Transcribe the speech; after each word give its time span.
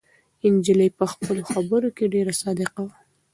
نجلۍ 0.53 0.89
په 0.99 1.05
خپلو 1.11 1.41
خبرو 1.51 1.87
کې 1.97 2.11
ډېره 2.13 2.33
صادقه 2.41 2.79
وه. 2.85 2.93